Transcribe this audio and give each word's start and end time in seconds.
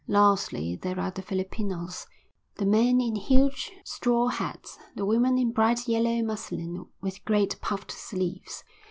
Lastly 0.07 0.75
there 0.75 0.99
are 0.99 1.11
the 1.11 1.21
Filipinos, 1.21 2.07
the 2.55 2.65
men 2.65 2.99
in 2.99 3.15
huge 3.15 3.71
straw 3.85 4.29
hats, 4.29 4.79
the 4.95 5.05
women 5.05 5.37
in 5.37 5.51
bright 5.51 5.87
yellow 5.87 6.23
muslin 6.23 6.87
with 7.01 7.23
great 7.23 7.61
puffed 7.61 7.91
sleeves. 7.91 8.63